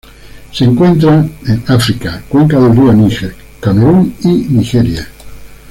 Se 0.51 0.63
encuentran 0.65 1.31
en 1.45 1.63
África: 1.67 2.23
cuenca 2.27 2.59
del 2.59 2.75
río 2.75 2.91
Níger, 2.91 3.35
Camerún 3.59 4.15
y 4.23 4.45
Nigeria. 4.51 5.07